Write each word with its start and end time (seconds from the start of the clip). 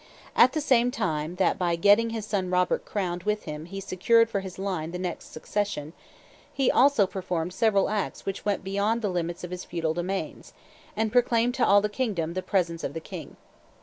At 0.35 0.53
the 0.53 0.61
same 0.61 0.89
time 0.89 1.35
that 1.35 1.59
by 1.59 1.75
getting 1.75 2.09
his 2.09 2.25
son 2.25 2.49
Robert 2.49 2.85
crowned 2.85 3.21
with 3.21 3.43
him 3.43 3.65
he 3.65 3.79
secured 3.79 4.31
for 4.31 4.39
his 4.39 4.57
line 4.57 4.89
the 4.89 4.97
next 4.97 5.31
succession, 5.31 5.93
he 6.51 6.71
also 6.71 7.05
performed 7.05 7.53
several 7.53 7.87
acts 7.87 8.25
which 8.25 8.43
went 8.43 8.63
beyond 8.63 9.03
the 9.03 9.09
limits 9.09 9.43
of 9.43 9.51
his 9.51 9.63
feudal 9.63 9.93
domains, 9.93 10.53
and 10.95 11.11
proclaimed 11.11 11.53
to 11.53 11.65
all 11.67 11.81
the 11.81 11.87
kingdom 11.87 12.33
the 12.33 12.41
presence 12.41 12.83
of 12.83 12.95
the 12.95 12.99
king. 12.99 13.37